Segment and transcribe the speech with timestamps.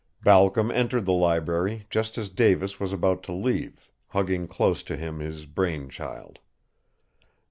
[0.23, 5.19] Balcom entered the library just as Davis was about to leave, hugging close to him
[5.19, 6.39] his brain child.